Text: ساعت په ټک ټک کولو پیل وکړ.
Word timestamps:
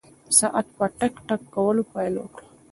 ساعت 0.37 0.67
په 0.77 0.85
ټک 0.97 1.13
ټک 1.27 1.41
کولو 1.53 1.83
پیل 1.93 2.13
وکړ. 2.19 2.41